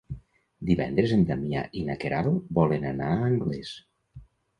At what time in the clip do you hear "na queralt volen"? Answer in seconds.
1.89-2.87